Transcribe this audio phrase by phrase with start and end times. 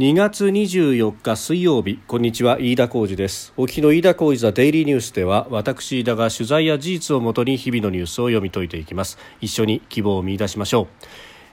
[0.00, 1.98] 2月24日水曜日。
[2.06, 2.58] こんにちは。
[2.58, 3.52] 飯田浩二です。
[3.58, 9.18] お聞の飯田浩二ザデイリーニュースでは私飯田が取材や事実をもとに日々のニュースを読み解いていきます。
[9.42, 10.88] 一緒に希望を見出しましょ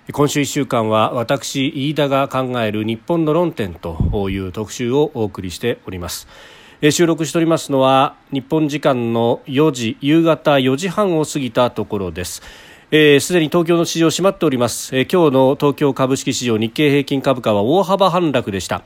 [0.07, 0.13] う。
[0.13, 6.29] 今週1週間は私飯田が考える日本の論点という特集をお送りしております。
[6.89, 12.41] 収録しておりますのは日本時間の4時夕方4時半を過ぎたところです。
[12.88, 18.83] す、えー、で、に東京の市場閉まっております、えー、今日の東京株式市場日経平均株価は大幅反落でした。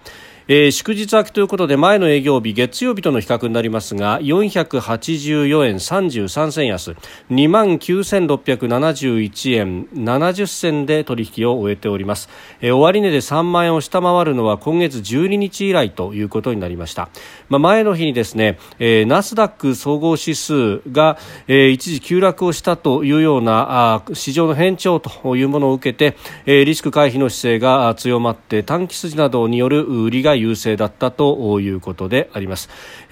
[0.48, 6.92] えー、祝日明けということで前の営業日月曜日との比較になりますが484円33銭安
[7.30, 12.30] 2万9671円70銭で取引を終えております、
[12.60, 17.10] えー、終値で3万円を下回るのは今月12日以来ということになりました、
[17.50, 21.18] まあ、前の日にですね、えー、ナスダック総合指数が、
[21.48, 32.70] えー、一時急落をしたというようなあ市場の変調というものを受けて、えー、リスク回避の姿勢が強まって短期筋などによる売りが優勢だったということであります。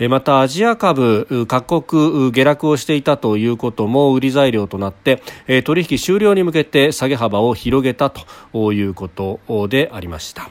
[0.09, 5.21] またアジア株各国下落をしていたということも売り材料となって
[5.63, 10.49] 取引終了に向けて下げ幅を広げたということでありました。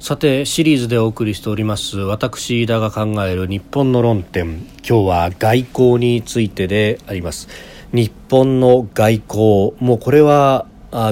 [0.00, 4.66] さてシリーズでお送りしております私飯田が考える日本の論点。
[4.78, 7.48] 今日は外交についてであります。
[7.92, 9.74] 日本の外交。
[9.78, 10.66] もうこれは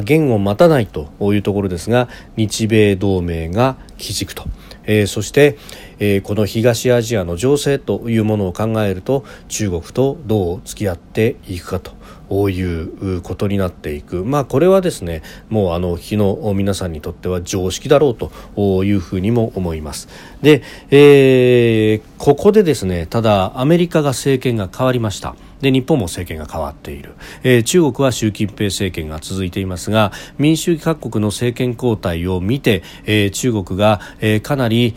[0.05, 4.44] 言を待たないというところですが日米同盟が基軸と、
[4.84, 5.56] えー、そして、
[5.98, 20.08] えー、この東アジアの情勢というものを考えると中国とどう付き合っていくかということになっていく、まあ、これはですねもうあの日の皆さんにとっては常識だろうというふうにも思います。
[20.40, 25.34] で、えー、ここでですねただアメリカが政権が変わりました。
[25.61, 34.94] で日本も政権が変わっている、えー、中国は習近平政権が続いていますが民主主義各国の政権交代を見て、えー、中国が、えー、かなり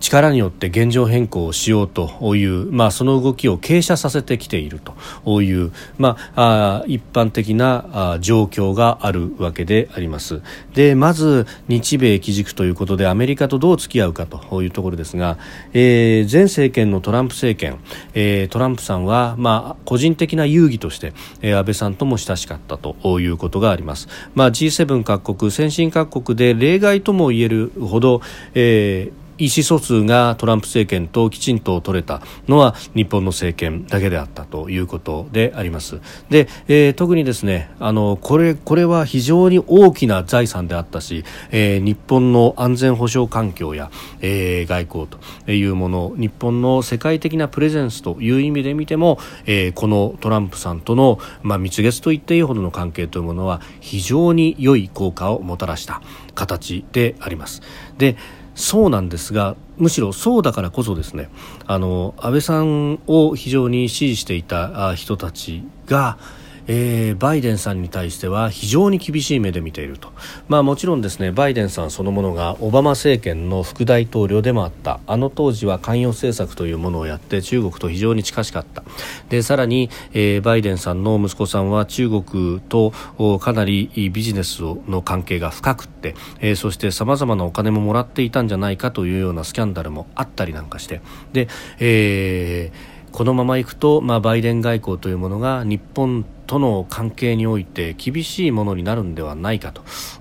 [0.00, 4.80] 力によって現状変更をしようという、まあ、その動きを傾斜させてきている
[5.24, 10.42] という、まあ、あ一般的なあ状況があるわけであります。
[10.74, 15.38] でまず日米基軸ということでアメリカとどう付き合うかというところですが、
[15.72, 17.78] えー、前政権のトランプ政権、
[18.14, 21.12] えー、トランプさんは、まあ、個人的な遊戯として、
[21.42, 28.20] えー、安倍さんとも親しかったということがあります、まあ、G7 各国先進各国で例外とも言えるほど、
[28.54, 36.00] えー意思疎通がトランプ政権ときちんと取れたのは日本の政権だけであったということであります。
[36.28, 43.90] で、えー、特にですねあのこれこれは非常に大きな財産であったし、えー、日本の安全保障環境や、
[44.20, 45.08] えー、外交
[45.44, 56.02] というもの日本の世界的なプレゼンスという意味で見ても、えー、このトランプさんとの、まあ、蜜月と言っていいほどの関係というものは非常に良い効果をもたらした
[56.34, 57.62] 形であります。
[57.98, 58.16] で
[58.58, 61.30] そうなんですがむしろそうだからこそですね
[61.66, 66.18] あの安倍さんを非常に支持していた人たちが
[66.68, 70.12] えー、バイデンさんに対しては非常に厳しい目で見ていると、
[70.48, 75.00] まあ、もちろんですねバイデンさんそのものがオバマ政権の副大統領でもあった。
[75.06, 78.84] あの当時は関与政策というものをやって中国と非常に近しかった。
[79.30, 82.92] でさらに、えー、バイデンさんの息子さんは中国と
[83.40, 91.00] かなりビジネスの関係が深くって、えー、そしてさまざまなお金ももらっていたんじゃないかというようなスキャンダルもあったりなんかして。
[91.32, 91.48] で、
[91.78, 99.72] えー、このままいくと、まあ、バイデン外交というものが日本との関係において厳しいものになるんではないか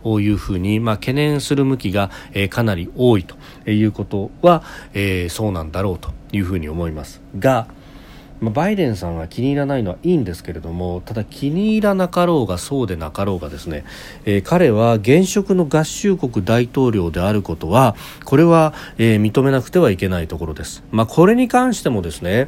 [0.04, 3.36] というふうに、まあ、懸念する向きが、えー、かなり多いと
[3.70, 4.62] いうことは、
[4.94, 7.68] えー、そうなんだろうというふうに思いますが、
[8.40, 13.84] まあ、バイデンさんが気に入らないのはいいんですけれどもただ気に入らなかろうがそうでなかろうがですね、
[14.25, 17.96] えー、彼は現職の合衆国大統領であることは
[18.26, 20.84] これは、えー、認めなくてはいけないところです。
[20.92, 22.47] まあ、これに関してもですね、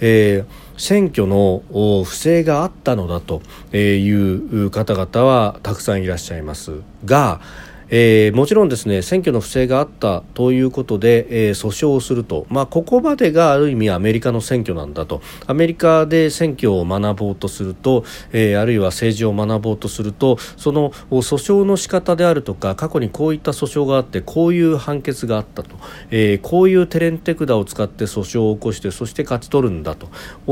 [0.00, 1.62] えー、選挙の
[2.04, 3.42] 不正があったのだと
[3.76, 7.40] いう方々はたくさんいらっしゃいますが、
[7.88, 15.20] えー、もちろんですね選挙の不正があったということで、えー、訴訟をすると、まあ、ここまでがある意味アメリカの選挙なんだと。
[15.46, 25.76] アメリカで選挙を学ぼうとすると、えー、あるいは政治を学ぼうとするとその訴訟の仕方であるとか過去にこういった訴訟があってこういう判決があったと、
[26.10, 30.08] えー、こういうテレンテクダを使って訴訟を起こしてそして勝ち取るんだと。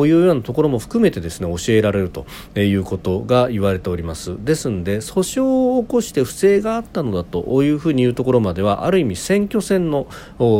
[0.06, 2.26] いうようなところも含めてですね教えられると
[2.56, 4.36] いうことが言われております。
[4.44, 10.06] ですので訴訟を起こして不正があったのだというふうに言うところまではある意味選挙戦の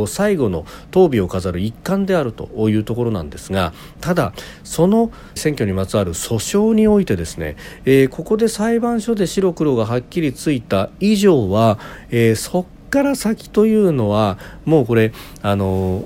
[0.07, 4.33] 最後の討議を飾る一環であるというところなんですがただ
[4.63, 11.79] その選挙にまつわる訴訟においてですね、えー、ここで裁判所で白黒がはっきりついた以上は、
[12.09, 15.11] えー、そこから先というのはもうこれ
[15.41, 16.05] あの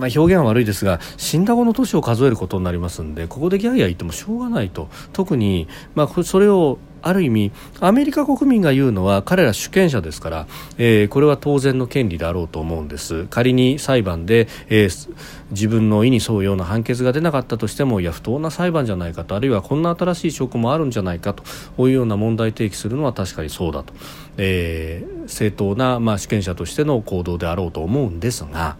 [0.00, 4.88] まあ、表現は悪いですが死んだ後の年を数えることになりますのでここでギャーギャー言ってもしょうがないと。
[5.12, 10.46] 特に、まあ、それをある意味アメリカ国民が言うのは彼ら主権者ですから、
[10.78, 13.26] えー、これは当然の権利であろうと思うんです。
[13.26, 15.14] 仮に裁判で、えー、
[15.50, 21.42] 自分の意に沿うような判決が出なかったとしてもいや不当な裁判じゃないかとあるいはこんな新しい証拠もあるんじゃないかと
[21.88, 23.92] いうような問題提起するのは確かにそうだと、
[24.36, 28.76] えー、正当な、まあ、主権者としての行動であろうと思うんですが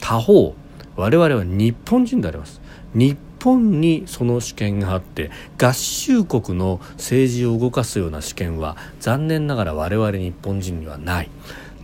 [0.00, 0.54] 他方
[0.96, 2.60] 我々は日本人であります。
[2.94, 5.30] 日本にその主権があって
[5.60, 11.30] 合衆国の政治を動かすような主権は残念ながら我々日本人にはない。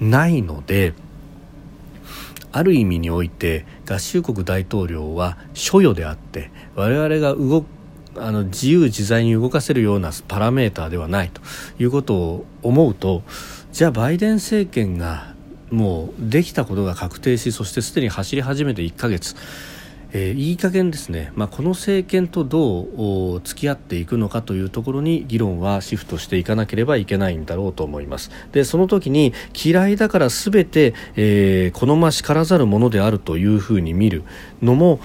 [0.00, 0.94] ないので
[2.52, 7.66] ある意味において合衆国大統領は所与であって我々が動く
[8.16, 11.40] あの自由自在に動かせるようなパラメーターではないと
[11.78, 13.22] いうことを思うと
[13.70, 15.34] じゃあバイデン政権が
[15.70, 19.36] もうできたことが確定しそしてすでに走り始めて1ヶ月。
[20.12, 22.82] えー、いい加減ですね、まあ、この政権とど
[23.34, 28.30] う付き合っていくのかというところに議論はシフトしていかなければいけないんだろうと思います。
[28.52, 34.22] でその時に嫌いだから全て、えー、好ましからざるものであるというふうに見る
[34.62, 35.00] のも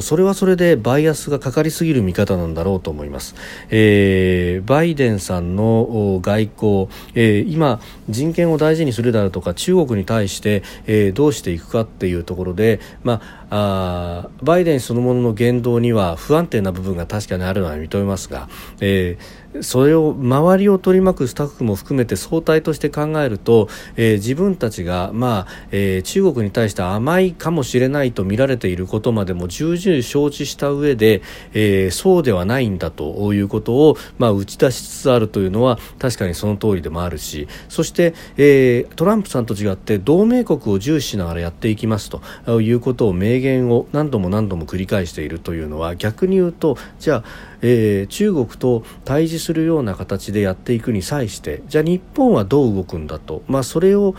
[0.00, 3.34] それはそれでバイアスがかかりすぎる見方なんだろうと思います、
[3.70, 13.20] えー、バイデンさんの外交、えー、今人権を大事にするであるとか中国に対して、えー、どうしていくかっていうところで、ま
[13.50, 18.48] あ、あバイデンそのものの言動には不安定な部分が確かにあるのは認めますが、
[18.80, 31.22] えーそれを周りを取り巻くスタッフも含めて相対として考えると、えー、自分たちが、まあえー、中国に対して甘いかもしれないと見られていることまでも重々承知した上で、
[31.52, 54.16] えー、そうではないんだということを、まあ、打ち出しつつあるというのは確かにその通りでもあるしそして、えー、トランプさんと違って同盟国を重視しながらやっていきますということを明言を何度も何度も繰り返しているというのは逆に言うとじゃあえー、中国と対峙するような形でやっていくに際してじゃあ日本はどう動くんだと、まあ、それを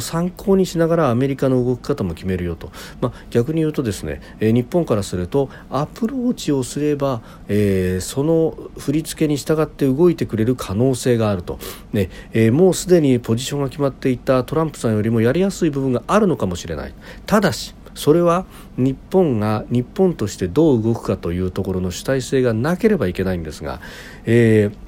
[0.00, 11.60] 参考にしながらアメリカの動き方も決めるよと、まあ、逆に言うとですね、えー、日本からするとアプローチをすれば、えー、その振り付けに従って動いてくれる可能性があると、
[11.92, 16.94] ねえー、もうすでにポジションが決まっていたトランプさんよりもやりやすい部分があるのかもしれない。
[17.24, 18.46] ただしそれは
[18.76, 23.80] 日本が日本としてどう動くかというところの主体性がなければいけないんですが、
[24.24, 24.85] えー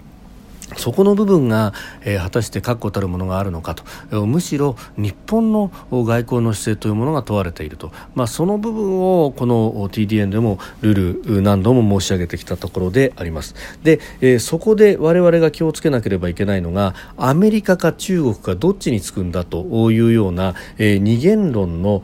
[0.77, 1.73] そこの部分が、
[2.03, 4.27] えー、果たして確固たるものがあるのかと。
[4.27, 13.55] むしろ日本の外交の姿勢というものが問われていると、まあ、その部分をこの TDN でもルール何度も申し上げてきたところであります。
[13.83, 22.03] で、えー、そこで我々が気をつけなければいけないのがアメリカか中国かどっちにつくんだというような、えー、二元論の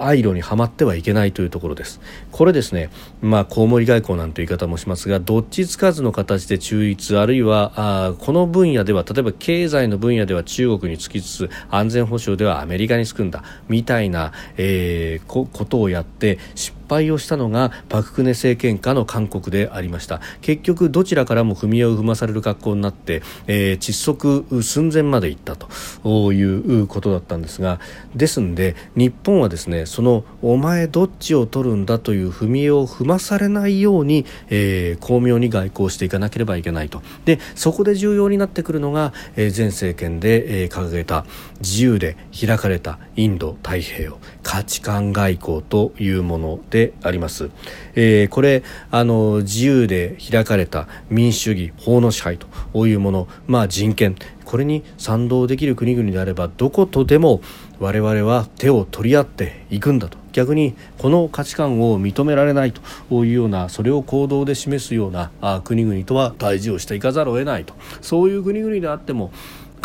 [0.00, 2.00] 愛路にはまってはいけないというところです。
[2.32, 2.90] これですね、
[3.20, 20.20] まあ、コウモリ外交なんて言い方もしますがどっちつかずの形で中立あるいはこの分野では例えば経済の分野では中国につきつつ安全保障ではアメリカにつくんだみたいな、えー、ことをやって失敗をしたのがパク・クネ政権下の韓国でありました。
[20.40, 27.80] 結局どちらからも踏み絵を踏まされる格好になって、えー、窒息寸前まで行ったということだったんですが
[28.14, 37.02] ですので日本はですねそのお前どっちを取るんだという踏み絵を踏まされないように、えー、巧妙に外交していかなければいけないと。
[37.24, 41.24] でそこで重要になってくるのが、えー、前政権で、えー、掲げた
[41.60, 44.18] 自由で開かれたインド太平洋。
[44.46, 47.50] 価値観外交というものであります、
[47.96, 48.62] えー、これ
[48.92, 54.14] あの自由で開かれた民主主義法の支配というもの、まあ、人権。
[54.44, 57.40] これに賛同できる国々であればどことでも
[57.80, 60.16] 我々は手を取り合っていくんだと。
[60.32, 65.32] 逆にこの価値観を認められないというようなそれを行動で示すような
[65.64, 67.74] 国々とは対峙をしていかざるを得ないと。
[68.02, 69.32] そういう国々であっても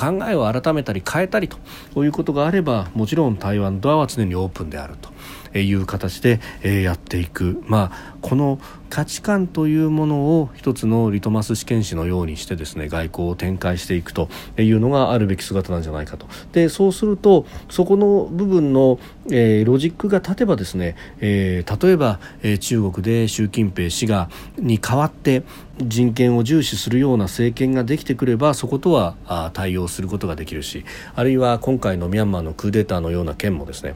[0.02, 5.10] 考えを改めたり変えたりということがあればもちろん台湾ドアは常にオープンであると。
[5.54, 8.60] いう形で、やっていく、まあ、この
[8.92, 16.28] 価値観というものを一つのリトマス試験紙のようにしてですね外交を展開していくというのがあるべき姿なんじゃないかと。
[16.52, 19.00] でそうするとそこの部分の、
[19.32, 25.44] えー、ロジックが立てばですね、えー、例えば、えー、中国で習近平氏がに代わって
[25.82, 30.84] 人権を重視するような政権ができてくればそことはあ対応することができるし
[31.16, 33.96] あるいは今回のミャンマーのクーデターのような件もですね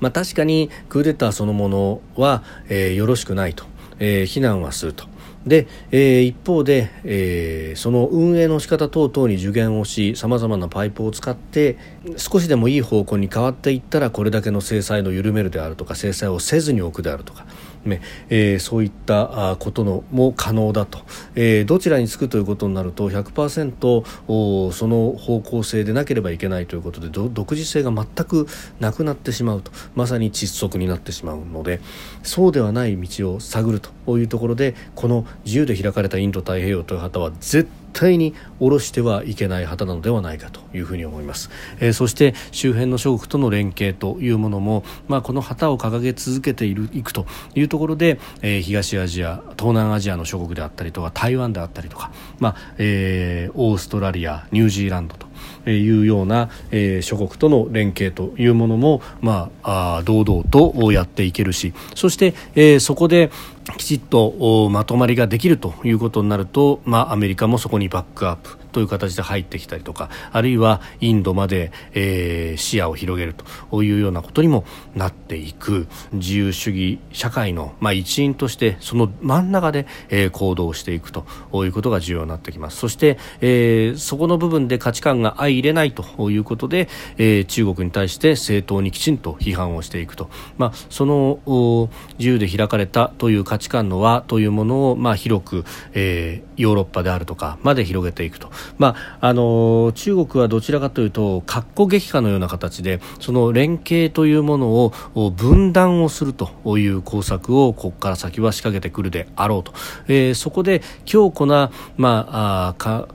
[0.00, 3.64] まあ、確かにクーデターそのものは、えー、よろしくないと、
[3.98, 5.06] えー、非難はすると。
[5.46, 11.76] で、えー、一方で、えー、その運営の仕方等々に助言をしさまざまなパイプを使って
[12.16, 17.46] 少しでもいい方向に変わっていったらこれだけの制裁の緩めるであるとか制裁をせずに置くであるとか
[17.84, 21.00] ねえー、そういったことのも可能だと、
[21.34, 28.46] えー、どちらにつくということになると100%その方向性でなければいけないということで独自性が全く
[28.80, 29.70] なくなってしまうと。
[29.94, 31.80] まさに窒息になってしまうので
[32.22, 41.48] そうではない道を探るというところでこの自由で開かれたインド太平洋という旗は絶対対に下ろしてはいけない旗なのではないかというふうに思います、
[41.80, 55.34] えー、そして周辺の諸国との連携というものも、まあ、この旗を掲げ続けているいくというところで、えー、東アジア東南アジアの諸国であったりとか台湾であったりとか、まあえー、オーストラリアニュージーランドと
[55.70, 63.30] いうような、えー、諸国との連携というものも、まあ、あ堂々とやっていけるしそして、えー、そこで
[63.76, 73.34] きちっとまとまりができるということになると、まあ、アメリカもそこにバックアップという形で入ってきたりとかあるいはインドまで、えー、視野を広げる
[73.70, 75.86] というようなことにもなっていく。
[76.12, 81.24] 自由主義社会の、まあ、一員としてその真ん中で、えー、行動していくと
[81.64, 82.78] いうことが重要になってきます。
[82.78, 104.68] そして、えー、そこの部分で価値観が相入れないということで、え、中国に対して正当にきちんと批判をしていくと、まあ、その自由で開かれたという価値観の輪というものを、まあ、広く、えー、ヨーロッパであるとかまで広げていくとまあ、あの中国はどちらかというと格好撃破のような形でその連携というもの
[105.14, 109.72] を分断をするという工作をここから先は仕掛けてくるであろうと、
[110.08, 113.08] えー、そこで強固な、まあ、あか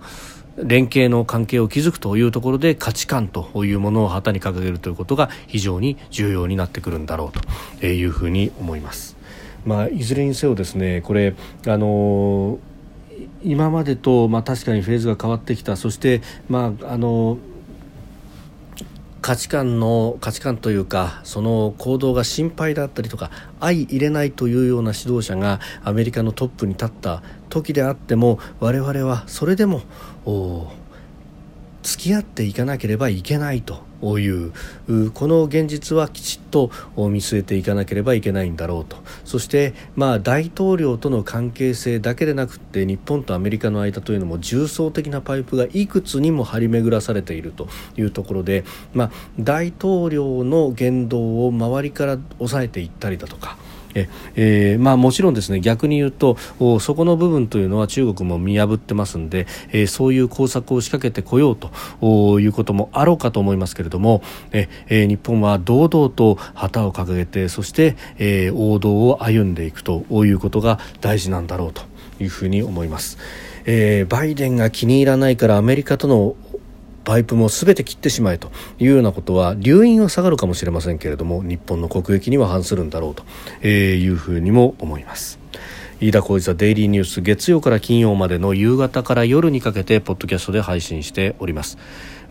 [0.56, 9.19] 連携の関係を築くというところで価値観というものを旗に掲げるということが非常に重要になってくるんだろうというふうに思います。
[9.66, 11.36] まあ、いずれにせよですねこれ
[11.68, 12.60] あの
[13.44, 15.76] 今までと、まあ、確かにフェーズが変わってきた。
[15.78, 17.38] そして、まあ、あの
[19.22, 29.82] 価値観の価値観というかその行動が心配だったりとか相入れないというような指導者がアメリカのトップに立った時であっても我々はそれでも
[31.84, 33.89] 付き合っていかなければいけないと。
[34.02, 34.52] いう
[35.14, 38.98] この現実はきちっと見据えていかなければいけないんだろうと。
[39.26, 48.64] そして、まあ、大統領との関係性だけでなくて日本とアメリカの間というのも重層的なパイプがいくつにも張り巡らされているというところで、
[48.94, 53.58] まあ、大統領の言動を周りから抑えていったりだとか
[53.96, 56.38] ええー、まあ、もちろんですね逆に言うと
[56.80, 71.84] そこの部分というのは中国も見破ってますんで、えー、そういう工作を仕掛けてこようということもあろうかと思いますけれどもえ、えー、日本は堂々と旗を掲げてそして、え王道を歩んでいくということが大事なんだろうと
[72.20, 73.18] いうふうに思います。
[73.66, 76.36] えバイデンが気に入らないからアメリカとの
[77.04, 85.40] パイプも全て切ってしまえというようなことは留飲は下がるかもしれませんけれども日本の国益には反するんだろうというふうにも思います。
[86.02, 91.78] 飯田浩司ザデイリーニュース月曜から金曜までの夕方から夜にかけてポッドキャストで配信しております。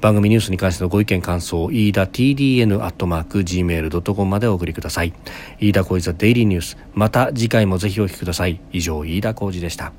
[0.00, 5.12] 番組ニュースに関してのご意見感想飯田 TDN アットマーク Gmail.com までお送りください。
[5.60, 8.58] 飯田浩司ザデイリーニュースまた次回もぜひお聞きください。
[8.72, 9.92] 以上飯田浩司でした。